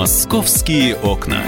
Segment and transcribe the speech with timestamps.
[0.00, 1.44] Московские окна.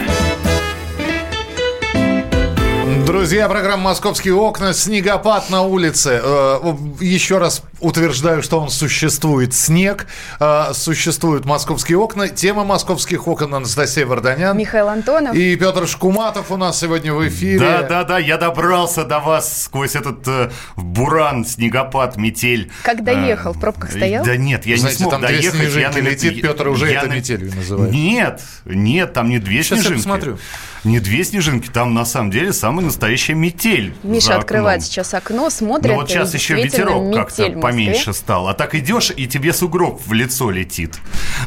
[3.06, 4.74] Друзья, программа «Московские окна».
[4.74, 6.20] Снегопад на улице.
[6.22, 9.52] Э, еще раз утверждаю, что он существует.
[9.54, 10.06] Снег,
[10.40, 12.28] э, существуют «Московские окна».
[12.28, 14.56] Тема «Московских окон» Анастасия Варданян.
[14.56, 15.34] Михаил Антонов.
[15.34, 17.58] И Петр Шкуматов у нас сегодня в эфире.
[17.58, 22.70] Да, да, да, я добрался до вас сквозь этот э, буран, снегопад, метель.
[22.82, 23.52] Как доехал?
[23.52, 24.24] В пробках стоял?
[24.24, 25.52] Да нет, я Знаете, не смог там доехать.
[25.58, 27.92] две снежинки на- летит, Петр уже я это на- метелью называет.
[27.92, 29.98] Нет, нет, там не две Сейчас я снежинки.
[30.02, 30.38] посмотрю.
[30.84, 33.94] Не две снежинки, там на самом деле самая настоящая метель.
[34.02, 35.92] Миша за открывает сейчас окно, смотрит.
[35.92, 37.50] Ну вот сейчас еще ветерок как-то.
[37.72, 38.48] Поменьше стал.
[38.48, 40.98] А так идешь, и тебе сугроб в лицо летит.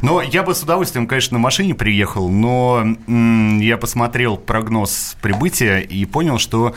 [0.02, 5.80] Но я бы с удовольствием, конечно, на машине приехал, но м, я посмотрел прогноз прибытия
[5.80, 6.76] и понял, что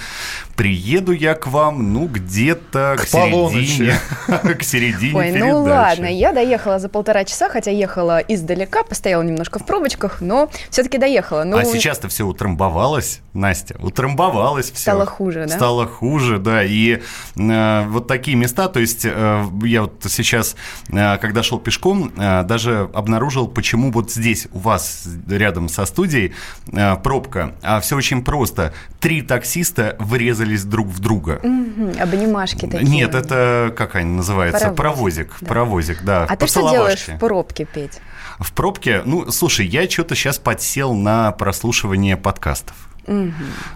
[0.57, 3.99] приеду я к вам, ну, где-то к, К середине.
[4.59, 9.59] К середине Ой, ну ладно, я доехала за полтора часа, хотя ехала издалека, постояла немножко
[9.59, 11.45] в пробочках, но все-таки доехала.
[11.45, 14.83] Ну, А сейчас-то все утрамбовалось, Настя, утрамбовалось все.
[14.83, 15.55] Стало хуже, да?
[15.55, 16.65] Стало хуже, да.
[16.65, 17.01] И
[17.37, 20.57] э, вот такие места, то есть э, я вот сейчас,
[20.91, 26.35] э, когда шел пешком, э, даже обнаружил, почему вот здесь у вас рядом со студией
[26.73, 27.55] э, пробка.
[27.63, 28.73] А все очень просто.
[29.01, 31.41] Три таксиста врезались друг в друга.
[31.43, 32.83] мгм, обнимашки такие.
[32.89, 34.71] Нет, это как они называется?
[34.71, 35.41] Паровозик, Паровозик.
[35.41, 35.49] да.
[35.49, 36.27] Паровозик, да.
[36.29, 38.01] А ты что делаешь в пробке, Петь?
[38.39, 42.88] В пробке, ну, слушай, я что-то сейчас подсел на прослушивание подкастов.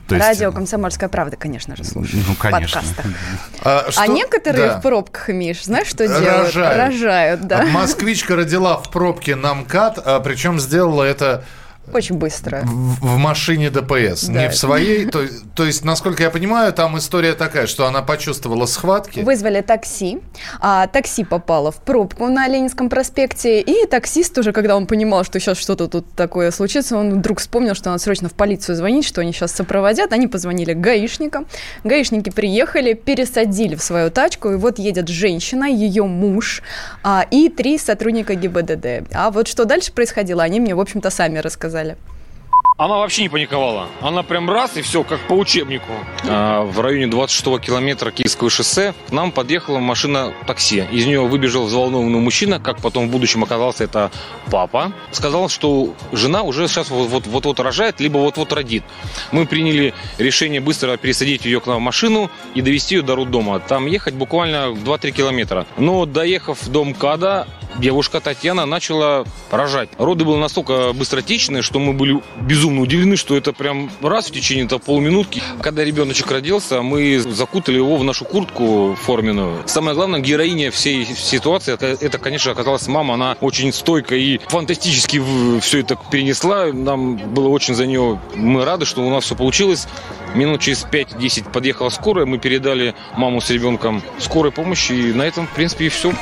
[0.08, 2.22] То есть- Радио «Комсомольская правда», конечно же, слушаю.
[2.28, 2.80] Ну, в конечно.
[2.80, 3.06] подкастах.
[3.64, 4.78] А, А некоторые да.
[4.78, 6.54] в пробках, Миш, знаешь, что делают?
[6.54, 6.76] Рожают.
[6.76, 7.62] Рожают, да.
[7.64, 11.44] Москвичка родила в пробке на МКАД, а причем сделала это
[11.92, 12.60] Очень быстро.
[12.64, 14.42] в, в машине ДПС, Да.
[14.42, 15.06] не в своей.
[15.06, 19.20] То, то есть, насколько я понимаю, там история такая, что она почувствовала схватки.
[19.20, 20.20] Вызвали такси,
[20.60, 25.40] а такси попало в пробку на Ленинском проспекте, и таксист уже, когда он понимал, что
[25.40, 29.20] сейчас что-то тут такое случится, он вдруг вспомнил, что надо срочно в полицию звонить, что
[29.20, 30.12] они сейчас сопроводят.
[30.12, 31.46] Они позвонили гаишникам,
[31.84, 36.62] гаишники приехали, пересадили в свою тачку, и вот едет женщина, ее муж
[37.02, 39.12] а, и три сотрудника ГИБДД.
[39.12, 41.71] А вот что дальше происходило, они мне, в общем-то, сами рассказали.
[42.78, 43.86] Она вообще не паниковала.
[44.00, 45.92] Она прям раз и все, как по учебнику.
[46.26, 50.84] А, в районе 26-го километра Киевского шоссе к нам подъехала машина такси.
[50.90, 54.10] Из нее выбежал взволнованный мужчина, как потом в будущем оказался это
[54.50, 54.92] папа.
[55.12, 58.82] Сказал, что жена уже сейчас вот-вот рожает, либо вот-вот родит.
[59.32, 63.60] Мы приняли решение быстро пересадить ее к нам в машину и довести ее до роддома.
[63.60, 65.66] Там ехать буквально 2-3 километра.
[65.76, 67.46] Но доехав в дом КАДа,
[67.78, 69.88] девушка Татьяна начала рожать.
[69.98, 74.64] Роды были настолько быстротечные, что мы были безумно удивлены, что это прям раз в течение
[74.66, 75.42] -то полминутки.
[75.60, 79.62] Когда ребеночек родился, мы закутали его в нашу куртку форменную.
[79.66, 83.14] Самое главное, героиня всей ситуации, это, конечно, оказалась мама.
[83.14, 85.22] Она очень стойко и фантастически
[85.60, 86.66] все это перенесла.
[86.72, 88.20] Нам было очень за нее...
[88.34, 89.86] Мы рады, что у нас все получилось.
[90.34, 95.46] Минут через 5-10 подъехала скорая, мы передали маму с ребенком скорой помощи, и на этом,
[95.46, 96.12] в принципе, и все.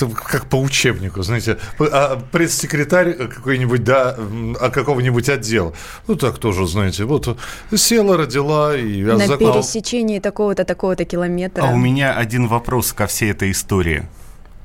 [0.00, 1.58] Это как по учебнику, знаете.
[1.78, 4.16] А пресс-секретарь какой-нибудь, да,
[4.60, 5.74] а какого-нибудь отдела.
[6.06, 7.38] Ну, так тоже, знаете, вот
[7.74, 9.02] села, родила и...
[9.02, 11.64] На закон- пересечении такого-то, такого-то километра.
[11.64, 14.08] А у меня один вопрос ко всей этой истории.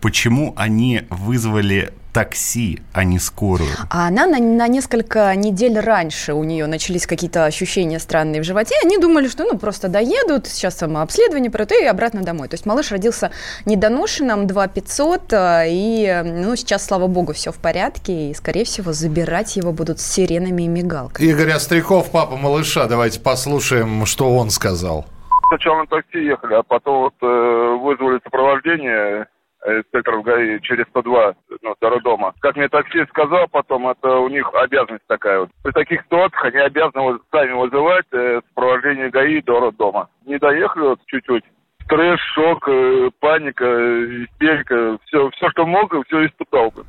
[0.05, 3.71] Почему они вызвали такси, а не скорую?
[3.89, 8.75] А она на, на несколько недель раньше у нее начались какие-то ощущения странные в животе.
[8.83, 12.49] Они думали, что ну просто доедут, сейчас самообследование пройдут и обратно домой.
[12.49, 13.31] То есть малыш родился
[13.65, 18.29] недоношенным, 2 500, а, и ну, сейчас, слава богу, все в порядке.
[18.29, 21.25] И, скорее всего, забирать его будут с сиренами и мигалками.
[21.25, 22.85] Игорь Остряков, папа малыша.
[22.85, 25.07] Давайте послушаем, что он сказал.
[25.47, 29.25] Сначала на такси ехали, а потом вот э, вызвали сопровождение э,
[29.65, 32.33] инспекторов ГАИ через 102 ну, до роддома.
[32.39, 35.49] Как мне таксист сказал потом, это у них обязанность такая вот.
[35.63, 40.09] При таких ситуациях они обязаны сами вызывать э, сопровождение ГАИ до роддома.
[40.25, 41.43] Не доехали вот чуть-чуть.
[41.85, 46.83] Стресс, шок, э, паника, э, истерика, все, все, что мог, все испытал бы.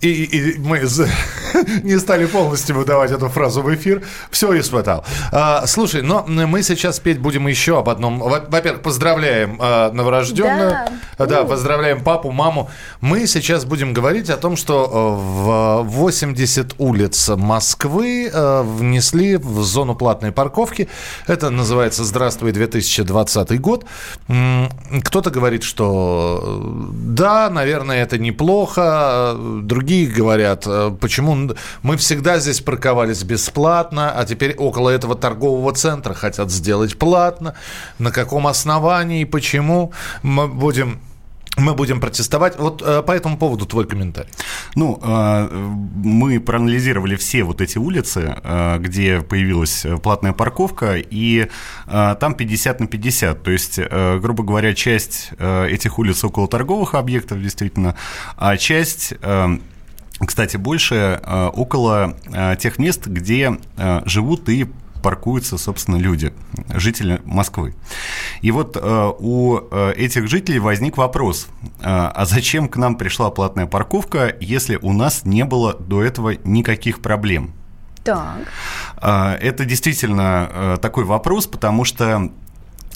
[0.00, 0.78] И, и мы
[1.82, 4.02] не стали полностью выдавать эту фразу в эфир.
[4.30, 5.04] Все испытал.
[5.30, 8.18] А, слушай, но мы сейчас петь будем еще об одном.
[8.18, 10.70] Во- Во-первых, поздравляем а, новорожденную.
[11.18, 11.26] Да.
[11.26, 12.70] Да, поздравляем папу, маму.
[13.00, 19.62] Мы сейчас будем говорить о том, что э, в 80 улиц Москвы э, внесли в
[19.62, 20.88] зону платной парковки.
[21.26, 23.84] Это называется «Здравствуй, 2020 год».
[25.04, 29.36] Кто-то говорит, что э, да, наверное, это неплохо.
[29.62, 30.90] Другие говорят, э,
[31.82, 37.54] мы всегда здесь парковались бесплатно, а теперь около этого торгового центра хотят сделать платно.
[37.98, 39.92] На каком основании, почему?
[40.22, 41.00] Мы будем
[41.58, 42.58] мы будем протестовать.
[42.58, 44.30] Вот э, по этому поводу твой комментарий.
[44.74, 51.48] Ну, э, мы проанализировали все вот эти улицы, э, где появилась платная парковка, и
[51.86, 53.42] там 50 на 50.
[53.42, 57.96] То есть, грубо говоря, часть этих улиц около торговых объектов, действительно,
[58.36, 59.14] а часть
[60.26, 61.20] кстати, больше
[61.54, 62.16] около
[62.58, 63.58] тех мест, где
[64.06, 64.68] живут и
[65.02, 66.32] паркуются, собственно, люди,
[66.68, 67.74] жители Москвы.
[68.40, 73.30] И вот э, у э, этих жителей возник вопрос, э, а зачем к нам пришла
[73.30, 77.52] платная парковка, если у нас не было до этого никаких проблем?
[78.04, 78.48] Так.
[79.00, 82.32] Это действительно такой вопрос, потому что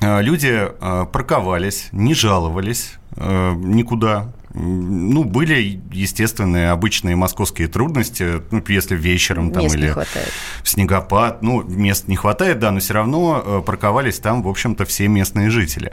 [0.01, 0.69] люди
[1.13, 9.75] парковались, не жаловались никуда, ну, были естественные обычные московские трудности, ну, если вечером там мест
[9.75, 9.95] или
[10.63, 14.87] в снегопад, ну, мест не хватает, да, но все равно э, парковались там, в общем-то,
[14.87, 15.93] все местные жители.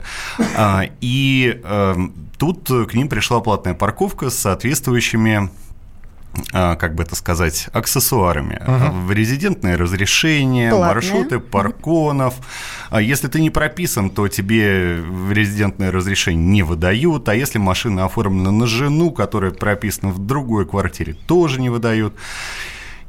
[0.56, 5.50] А, и эм, тут к ним пришла платная парковка с соответствующими
[6.52, 8.60] как бы это сказать, аксессуарами.
[8.66, 9.12] Угу.
[9.12, 10.94] Резидентное разрешение, Платное.
[10.94, 12.34] маршруты парконов.
[12.90, 17.28] А если ты не прописан, то тебе резидентное разрешение не выдают.
[17.28, 22.14] А если машина оформлена на жену, которая прописана в другой квартире, тоже не выдают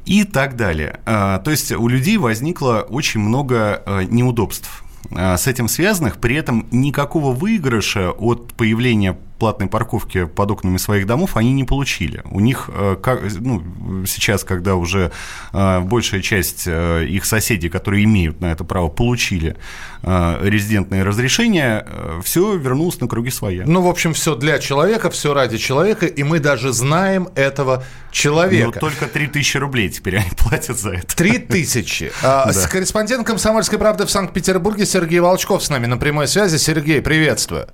[0.05, 0.99] и так далее.
[1.05, 7.31] А, то есть у людей возникло очень много неудобств с этим связанных, при этом никакого
[7.31, 12.21] выигрыша от появления платной парковки под окнами своих домов они не получили.
[12.25, 13.61] У них, э, как, ну,
[14.05, 15.11] сейчас, когда уже
[15.53, 19.55] э, большая часть э, их соседей, которые имеют на это право, получили
[20.03, 21.83] резидентное разрешение,
[22.23, 23.63] все вернулось на круги своя.
[23.65, 28.79] Ну, в общем, все для человека, все ради человека, и мы даже знаем этого человека.
[28.81, 31.15] Но только 3000 рублей теперь они платят за это.
[31.15, 32.11] 3000.
[32.21, 32.67] А, да.
[32.67, 36.57] Корреспондент «Комсомольской правды» в Санкт-Петербурге Сергей Волчков с нами на прямой связи.
[36.57, 37.67] Сергей, приветствую.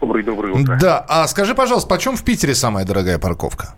[0.00, 0.78] Добрый, добрый утро.
[0.80, 3.74] Да, а скажи, пожалуйста, почем в Питере самая дорогая парковка?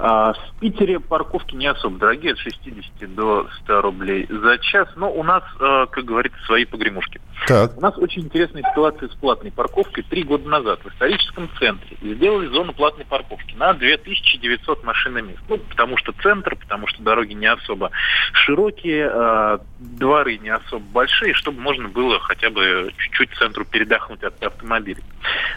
[0.00, 4.88] А, в Питере парковки не особо дорогие, от 60 до 100 рублей за час.
[4.94, 7.20] Но у нас, э, как говорится, свои погремушки.
[7.46, 7.76] Так.
[7.76, 10.04] У нас очень интересная ситуация с платной парковкой.
[10.04, 15.40] Три года назад в историческом центре сделали зону платной парковки на 2900 машин и мест.
[15.48, 17.90] Ну, потому что центр, потому что дороги не особо
[18.32, 24.40] широкие, э, дворы не особо большие, чтобы можно было хотя бы чуть-чуть центру передохнуть от
[24.42, 25.02] автомобилей.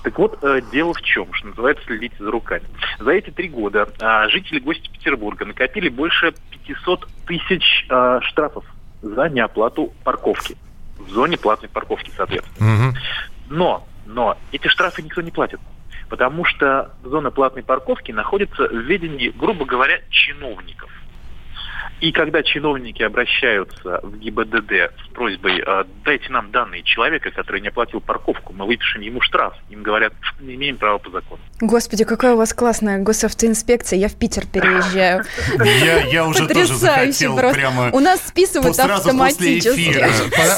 [0.04, 2.64] Так вот, э, дело в чем, что называется, следите за руками.
[3.00, 3.88] За эти три года
[4.30, 6.34] жители гости Петербурга накопили больше
[6.66, 8.66] 500 тысяч э, штрафов
[9.02, 10.58] за неоплату парковки.
[11.00, 12.90] В зоне платной парковки, соответственно.
[12.90, 12.98] Угу.
[13.50, 15.60] Но, но эти штрафы никто не платит.
[16.10, 20.90] Потому что зона платной парковки находится в ведении, грубо говоря, чиновников.
[22.02, 24.72] И когда чиновники обращаются в ГИБДД
[25.06, 29.54] с просьбой э, дайте нам данные человека, который не оплатил парковку, мы выпишем ему штраф,
[29.70, 31.40] им говорят, не имеем права по закону.
[31.60, 35.24] Господи, какая у вас классная госавтоинспекция, я в Питер переезжаю.
[36.12, 37.92] Я, уже тоже захотел прямо...
[37.94, 40.04] У нас списывают автоматически.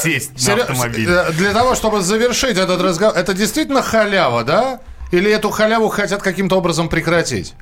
[0.02, 1.08] сесть на автомобиль.
[1.36, 4.80] Для того, чтобы завершить этот разговор, это действительно халява, да?
[5.12, 7.54] Или эту халяву хотят каким-то образом прекратить?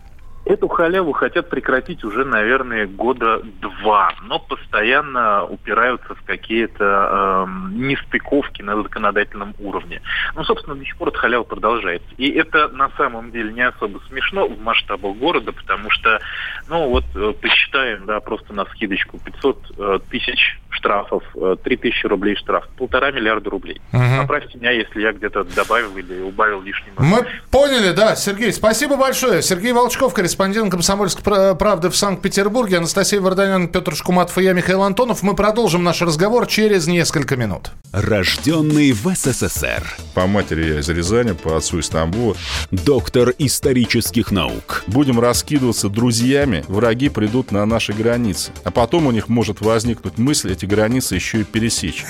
[0.44, 8.60] Эту халяву хотят прекратить уже, наверное, года два, но постоянно упираются в какие-то э, нестыковки
[8.60, 10.02] на законодательном уровне.
[10.34, 12.08] Ну, собственно, до сих пор эта халява продолжается.
[12.16, 16.20] И это на самом деле не особо смешно в масштабах города, потому что,
[16.68, 22.06] ну вот, э, посчитаем, да, просто на скидочку, 500 э, тысяч штрафов, 3 э, тысячи
[22.06, 23.80] рублей штраф, полтора миллиарда рублей.
[23.92, 24.22] Угу.
[24.22, 26.90] Поправьте меня, если я где-то добавил или убавил лишний.
[26.98, 29.40] Мы поняли, да, Сергей, спасибо большое.
[29.40, 31.22] Сергей Волчков, корреспондент «Комсомольской
[31.54, 32.78] правды» в Санкт-Петербурге.
[32.78, 35.22] Анастасия Варданян, Петр Шкуматов и я, Михаил Антонов.
[35.22, 37.70] Мы продолжим наш разговор через несколько минут.
[37.92, 39.96] Рожденный в СССР.
[40.14, 42.36] По матери я из Рязани, по отцу из Тамбова.
[42.70, 44.84] Доктор исторических наук.
[44.86, 48.50] Будем раскидываться друзьями, враги придут на наши границы.
[48.64, 52.04] А потом у них может возникнуть мысль эти границы еще и пересечь.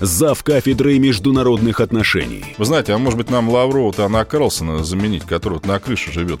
[0.00, 2.44] Зав кафедрой международных отношений.
[2.58, 6.40] Вы знаете, а может быть нам Лаврова-то Анна Карлсона заменить, который вот на крыше живет?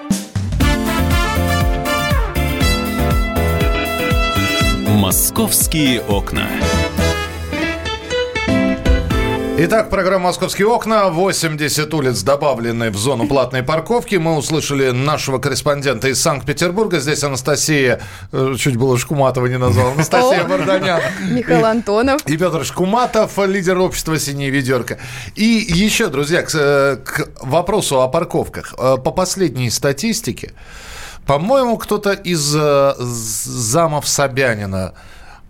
[5.11, 6.47] «Московские окна».
[9.57, 11.09] Итак, программа «Московские окна».
[11.09, 14.15] 80 улиц добавлены в зону платной парковки.
[14.15, 17.01] Мы услышали нашего корреспондента из Санкт-Петербурга.
[17.01, 17.99] Здесь Анастасия,
[18.31, 21.01] э, чуть было Шкуматова не назвал, Анастасия Варданян.
[21.29, 22.25] Михаил Антонов.
[22.25, 24.97] И Петр Шкуматов, лидер общества «Синяя ведерко».
[25.35, 28.75] И еще, друзья, к, э, к вопросу о парковках.
[28.77, 30.53] Э, по последней статистике,
[31.25, 34.93] по-моему, кто-то из замов Собянина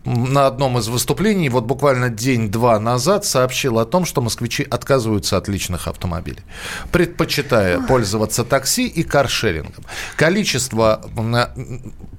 [0.04, 5.48] на одном из выступлений, вот буквально день-два назад, сообщил о том, что москвичи отказываются от
[5.48, 6.44] личных автомобилей,
[6.92, 9.84] предпочитая пользоваться такси и каршерингом.
[10.16, 11.06] Количество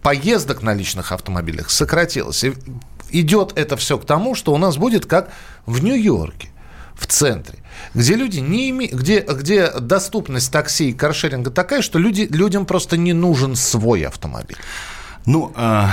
[0.02, 2.44] поездок на личных автомобилях сократилось.
[2.44, 2.54] И
[3.10, 5.30] идет это все к тому, что у нас будет как
[5.66, 6.50] в Нью-Йорке
[6.94, 7.58] в центре,
[7.94, 12.96] где люди не имеют, где, где доступность такси и каршеринга такая, что люди, людям просто
[12.96, 14.58] не нужен свой автомобиль.
[15.24, 15.86] Ну, э,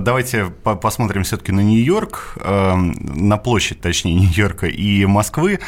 [0.00, 5.60] давайте посмотрим все-таки на Нью-Йорк, э, на площадь, точнее, Нью-Йорка и Москвы,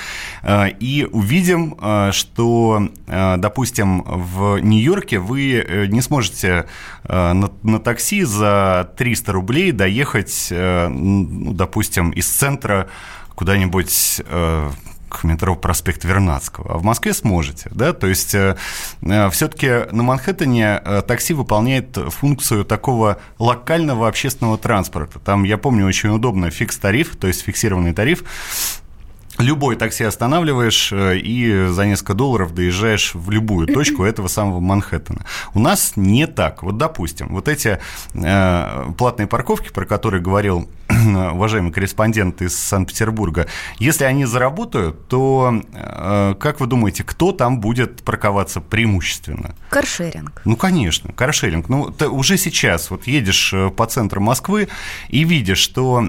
[0.42, 1.76] э, и увидим,
[2.12, 6.66] что, допустим, в Нью-Йорке вы не сможете
[7.04, 12.88] на, на такси за 300 рублей доехать, ну, допустим, из центра
[13.34, 14.22] куда-нибудь
[15.08, 18.56] к метро проспект Вернадского, а в Москве сможете, да, то есть э,
[19.02, 25.18] э, все-таки на Манхэттене э, такси выполняет функцию такого локального общественного транспорта.
[25.18, 28.24] Там, я помню, очень удобно фикс-тариф, то есть фиксированный тариф,
[29.38, 35.24] любой такси останавливаешь и за несколько долларов доезжаешь в любую точку этого самого Манхэттена.
[35.54, 36.62] У нас не так.
[36.62, 37.78] Вот, допустим, вот эти
[38.14, 40.68] э, платные парковки, про которые говорил
[41.32, 43.46] уважаемый корреспондент из Санкт-Петербурга,
[43.78, 49.54] если они заработают, то э, как вы думаете, кто там будет парковаться преимущественно?
[49.70, 50.42] Каршеринг.
[50.44, 51.68] Ну, конечно, каршеринг.
[51.68, 54.68] Ну, ты уже сейчас вот едешь э, по центру Москвы
[55.08, 56.08] и видишь, что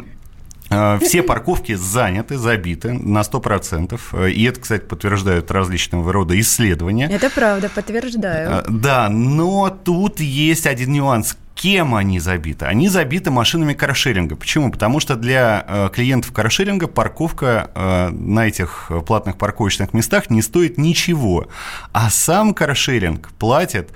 [1.01, 4.31] все парковки заняты, забиты на 100%.
[4.31, 7.09] И это, кстати, подтверждают различного рода исследования.
[7.11, 8.49] Это правда, подтверждаю.
[8.49, 12.65] Э, да, но тут есть один нюанс кем они забиты?
[12.65, 14.37] Они забиты машинами каршеринга.
[14.37, 14.71] Почему?
[14.71, 20.77] Потому что для э, клиентов каршеринга парковка э, на этих платных парковочных местах не стоит
[20.77, 21.47] ничего.
[21.91, 23.91] А сам каршеринг платит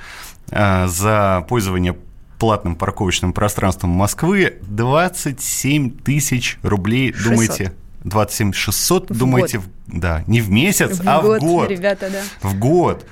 [0.52, 1.96] э, за пользование
[2.40, 7.32] платным парковочным пространством Москвы 27 тысяч рублей, 600.
[7.32, 7.74] думаете?
[8.04, 9.68] 27 600, в думаете, год.
[9.88, 11.70] Да, не в месяц, в а год, в год.
[11.70, 12.22] Ребята, да.
[12.42, 13.06] В год.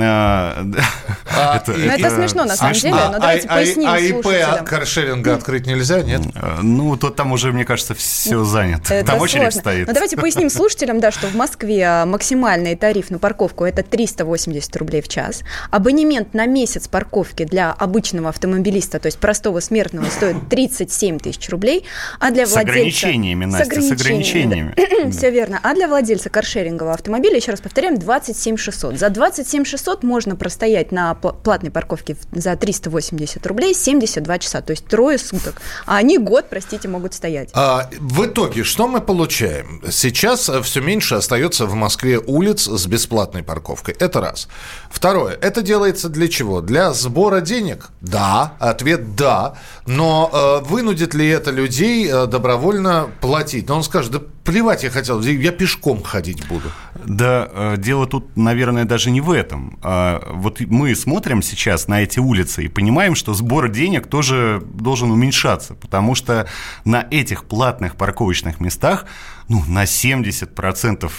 [0.00, 0.64] А,
[1.56, 5.66] это, ну, это, смешно, на самом деле, но давайте а, поясним А ИП каршеринга открыть
[5.66, 6.22] нельзя, нет?
[6.62, 9.02] Ну, то там уже, мне кажется, все занято.
[9.04, 9.86] Там очередь стоит.
[9.86, 15.02] Но давайте поясним слушателям, да, что в Москве максимальный тариф на парковку– это 380 рублей
[15.02, 15.42] в час.
[15.70, 21.84] Абонемент на месяц парковки для обычного автомобилиста, то есть простого смертного, стоит 37 тысяч рублей,
[22.20, 22.58] а для владельца...
[22.58, 25.10] С ограничениями, Настя, с ограничениями.
[25.10, 25.60] Все верно.
[25.62, 28.98] А для владельца каршерингового автомобиля, еще раз повторяем, 27 600.
[28.98, 34.72] За 27 600 600 можно простоять на платной парковке за 380 рублей 72 часа, то
[34.72, 35.62] есть трое суток.
[35.86, 37.50] А они год, простите, могут стоять.
[37.54, 39.82] А, в итоге, что мы получаем?
[39.90, 43.94] Сейчас все меньше остается в Москве улиц с бесплатной парковкой.
[43.98, 44.48] Это раз.
[44.90, 45.34] Второе.
[45.40, 46.60] Это делается для чего?
[46.60, 47.90] Для сбора денег?
[48.00, 48.54] Да.
[48.58, 49.54] Ответ да.
[49.86, 53.68] Но э, вынудит ли это людей э, добровольно платить?
[53.68, 56.72] Но он скажет, да плевать я хотел, я пешком ходить буду.
[57.04, 59.78] Да, э, дело тут, наверное, даже не в этом.
[59.82, 65.10] А, вот мы смотрим сейчас на эти улицы и понимаем, что сбор денег тоже должен
[65.10, 66.48] уменьшаться, потому что
[66.86, 69.04] на этих платных парковочных местах
[69.48, 71.10] ну, на 70%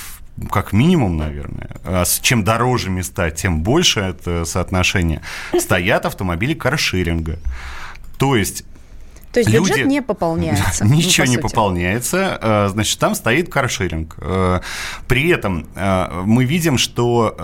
[0.52, 1.70] как минимум, наверное.
[1.84, 5.22] А чем дороже места, тем больше это соотношение.
[5.60, 7.38] Стоят автомобили каршеринга.
[8.18, 8.66] То есть
[9.32, 9.70] то есть Люди...
[9.70, 10.86] бюджет не пополняется.
[10.86, 12.40] Ничего ну, по не пополняется.
[12.42, 14.16] Э, значит, там стоит каршеринг.
[14.18, 14.62] Э,
[15.08, 17.36] при этом э, мы видим, что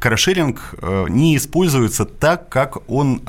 [0.00, 0.74] каршеринг
[1.08, 3.20] не используется так, как он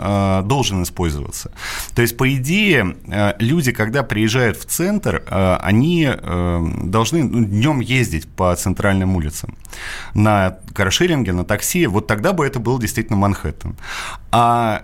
[0.45, 1.51] должен использоваться.
[1.95, 2.95] То есть, по идее,
[3.39, 6.09] люди, когда приезжают в центр, они
[6.83, 9.55] должны ну, днем ездить по центральным улицам
[10.13, 11.87] на каршеринге, на такси.
[11.87, 13.75] Вот тогда бы это был действительно Манхэттен.
[14.31, 14.83] А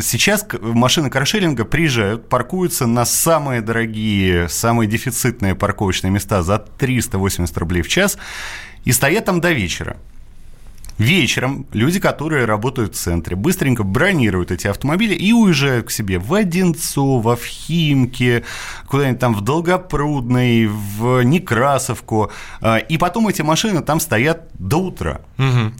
[0.00, 7.82] сейчас машины каршеринга приезжают, паркуются на самые дорогие, самые дефицитные парковочные места за 380 рублей
[7.82, 8.18] в час
[8.84, 9.96] и стоят там до вечера.
[10.98, 16.32] Вечером люди, которые работают в центре, быстренько бронируют эти автомобили и уезжают к себе в
[16.32, 18.44] Одинцово, в Химки,
[18.86, 22.30] куда-нибудь там в Долгопрудный, в Некрасовку.
[22.60, 25.20] А, и потом эти машины там стоят до утра.
[25.38, 25.72] Угу.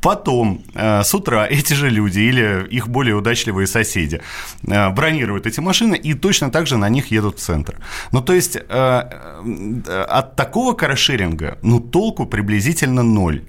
[0.00, 4.22] Потом а, с утра эти же люди или их более удачливые соседи
[4.68, 7.78] а, бронируют эти машины и точно так же на них едут в центр.
[8.10, 13.42] Ну, то есть от такого каршеринга, ну, толку приблизительно ноль.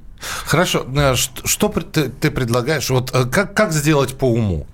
[0.45, 0.85] Хорошо.
[0.95, 1.69] Э, что,
[2.09, 2.89] ты предлагаешь?
[2.89, 4.67] Вот э, как, как сделать по уму?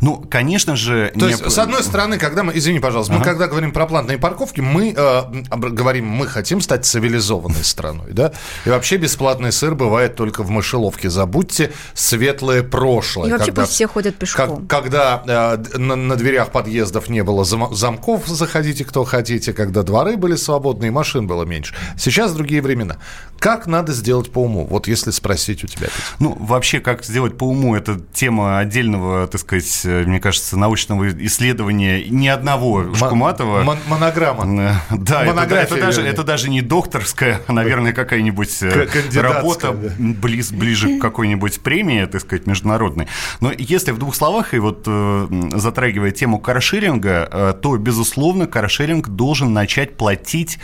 [0.00, 1.12] Ну, конечно же...
[1.14, 1.32] То не...
[1.32, 3.20] есть, с одной стороны, когда мы, извини, пожалуйста, ага.
[3.20, 8.32] мы когда говорим про платные парковки, мы э, говорим, мы хотим стать цивилизованной страной, да?
[8.64, 11.10] И вообще бесплатный сыр бывает только в мышеловке.
[11.10, 13.28] Забудьте светлое прошлое.
[13.28, 14.66] И вообще когда, пусть все ходят пешком.
[14.66, 19.82] Как, когда э, на, на дверях подъездов не было зам, замков, заходите кто хотите, когда
[19.82, 21.74] дворы были свободны и машин было меньше.
[21.96, 22.98] Сейчас другие времена.
[23.38, 24.66] Как надо сделать по уму?
[24.66, 25.88] Вот если спросить у тебя.
[26.18, 30.56] Ну, вообще, как сделать по уму, это тема отдельного, так сказать, сказать, э, мне кажется,
[30.56, 33.62] научного исследования ни одного Шкуматова.
[33.62, 34.78] Мон- монограмма.
[34.90, 38.88] Э, да, это, это, даже, это даже не докторская, а, наверное, какая-нибудь э,
[39.20, 39.90] работа да.
[39.98, 43.08] близ, ближе к какой-нибудь премии, так сказать, международной.
[43.40, 44.86] Но если в двух словах, и вот
[45.54, 50.58] затрагивая тему каршеринга, то, безусловно, каршеринг должен начать платить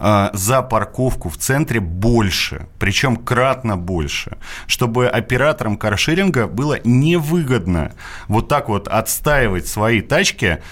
[0.00, 4.36] Э, за парковку в центре больше, причем кратно больше,
[4.66, 7.92] чтобы операторам каршеринга было невыгодно
[8.28, 10.62] вот так вот отстаивать свои тачки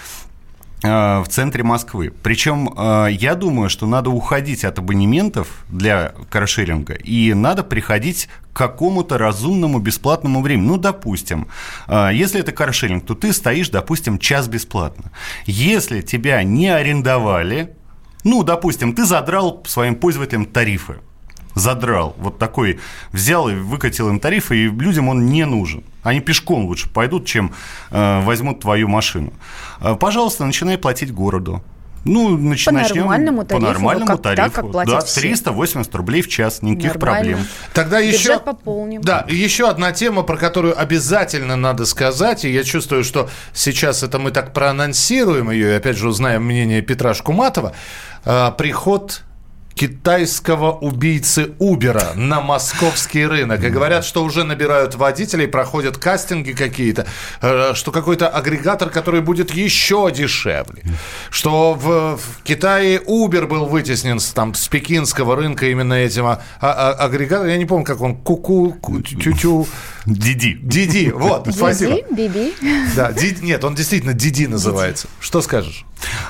[0.85, 2.13] э, в центре Москвы.
[2.23, 8.57] Причем э, я думаю, что надо уходить от абонементов для каршеринга и надо приходить к
[8.57, 10.69] какому-то разумному бесплатному времени.
[10.69, 11.49] Ну, допустим,
[11.89, 15.11] если это каршеринг, то ты стоишь, допустим, час бесплатно.
[15.45, 17.75] Если тебя не арендовали,
[18.27, 20.97] ну, допустим, ты задрал своим пользователям тарифы.
[21.55, 22.17] Задрал.
[22.19, 22.81] Вот такой
[23.13, 25.85] взял и выкатил им тарифы, и людям он не нужен.
[26.03, 27.53] Они пешком лучше пойдут, чем
[27.93, 29.33] э, возьмут твою машину.
[29.81, 31.63] Э, пожалуйста, начинай платить городу.
[32.07, 34.43] Ну, нач- по начнем нормальному тарифу, по нормальному как, тарифу.
[34.43, 35.21] Так, как да, все.
[35.21, 37.23] 380 рублей в час, никаких Нормально.
[37.23, 37.47] проблем.
[37.75, 39.03] Тогда Бюджет еще, пополним.
[39.03, 44.19] Да, еще одна тема, про которую обязательно надо сказать, и я чувствую, что сейчас это
[44.19, 47.73] мы так проанонсируем ее, и опять же узнаем мнение Петра Шкуматова.
[48.25, 49.23] Э, приход
[49.77, 53.63] китайского убийцы Убера на московский рынок.
[53.63, 57.07] И говорят, что уже набирают водителей, проходят кастинги какие-то,
[57.43, 60.83] э, что какой-то агрегатор, который будет еще дешевле.
[61.31, 66.41] Что в, в Китае Uber был вытеснен с, там, с пекинского рынка именно этим а,
[66.61, 67.51] а, агрегатором.
[67.51, 69.69] Я не помню, как он, куку, ку тю-тю.
[70.07, 70.59] Диди.
[70.63, 71.99] Диди, вот, спасибо.
[72.11, 72.55] Биби.
[72.95, 75.09] Да, Диди, нет, он действительно Диди называется.
[75.21, 75.85] Что скажешь?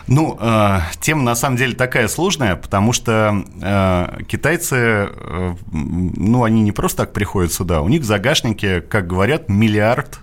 [0.06, 4.76] Ну, э, тема на самом деле такая сложная, потому что э, китайцы,
[5.10, 10.20] э, ну, они не просто так приходят сюда, у них в загашнике, как говорят, миллиард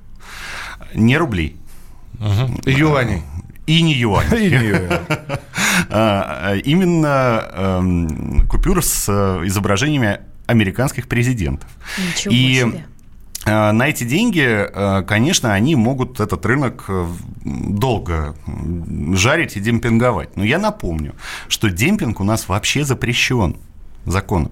[0.94, 1.58] не рублей.
[2.20, 2.70] Угу.
[2.70, 3.24] Юаней.
[3.66, 4.26] И не юань.
[4.34, 5.00] И не юань.
[5.90, 9.10] А, Именно эм, купюр с
[9.46, 11.70] изображениями американских президентов.
[11.98, 12.86] Ничего и себе.
[13.46, 17.08] Э, на эти деньги, э, конечно, они могут этот рынок э,
[17.44, 18.36] долго
[19.14, 20.36] жарить и демпинговать.
[20.38, 21.16] Но я напомню,
[21.48, 23.58] что демпинг у нас вообще запрещен
[24.06, 24.52] законом.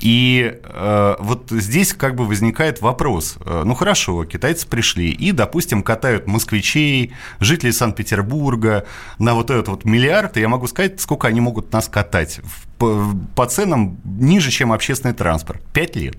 [0.00, 3.38] И э, вот здесь как бы возникает вопрос.
[3.46, 8.84] Ну хорошо, китайцы пришли и, допустим, катают москвичей, жителей Санкт-Петербурга
[9.18, 12.40] на вот этот вот миллиард, и я могу сказать, сколько они могут нас катать
[12.78, 15.62] по, по ценам ниже, чем общественный транспорт.
[15.72, 16.16] Пять лет.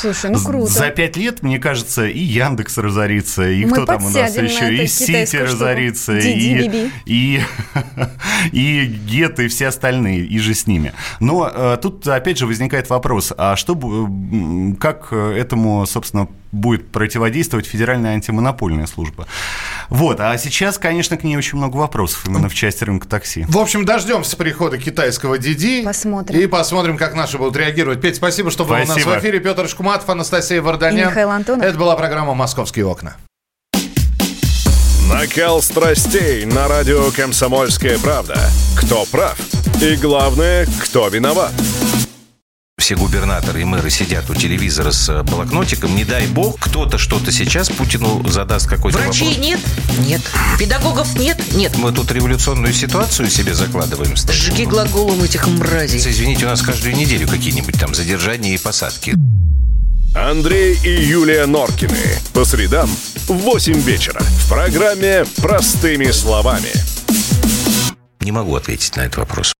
[0.00, 0.72] Слушай, ну круто.
[0.72, 4.74] За пять лет, мне кажется, и Яндекс разорится, и Мы кто там у нас еще,
[4.74, 7.40] и Сити разорится, и, и,
[8.52, 10.92] и Гет, и все остальные, и же с ними.
[11.20, 13.76] Но э, тут, опять же, возникает вопрос, а что,
[14.78, 19.26] как этому, собственно, будет противодействовать Федеральная антимонопольная служба.
[19.88, 23.44] Вот, а сейчас, конечно, к ней очень много вопросов именно в части рынка такси.
[23.48, 25.82] В общем, дождемся прихода китайского Диди.
[25.82, 26.38] Посмотрим.
[26.38, 28.00] И посмотрим, как наши будут реагировать.
[28.00, 29.40] Петь, спасибо, что был у нас в эфире.
[29.40, 31.08] Петр Шкуматов, Анастасия Варданян.
[31.08, 31.64] И Михаил Антонов.
[31.64, 33.16] Это была программа «Московские окна».
[35.08, 38.38] Накал страстей на радио «Комсомольская правда».
[38.76, 39.38] Кто прав?
[39.80, 41.52] И главное, кто виноват?
[42.78, 47.32] Все губернаторы и мэры сидят у телевизора с э, блокнотиком, не дай бог, кто-то что-то
[47.32, 49.44] сейчас Путину задаст какой-то Врачей вопрос.
[49.44, 49.60] нет?
[50.06, 50.20] Нет.
[50.58, 51.38] Педагогов нет?
[51.54, 51.76] Нет.
[51.76, 54.16] Мы тут революционную ситуацию себе закладываем.
[54.16, 55.98] Жги глаголом этих мразей.
[55.98, 59.14] Извините, у нас каждую неделю какие-нибудь там задержания и посадки.
[60.14, 61.98] Андрей и Юлия Норкины.
[62.32, 62.88] По средам
[63.26, 64.20] в 8 вечера.
[64.20, 66.70] В программе «Простыми словами».
[68.20, 69.52] Не могу ответить на этот вопрос.